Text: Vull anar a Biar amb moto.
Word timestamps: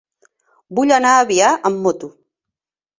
Vull 0.79 0.95
anar 0.97 1.13
a 1.19 1.29
Biar 1.33 1.53
amb 1.71 1.81
moto. 1.87 2.15